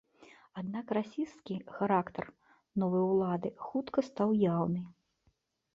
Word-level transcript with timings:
Аднак 0.61 0.93
расісцкі 0.97 1.57
характар 1.75 2.25
новай 2.85 3.03
улады 3.13 3.53
хутка 3.69 3.99
стаў 4.11 4.29
яўны. 4.57 4.81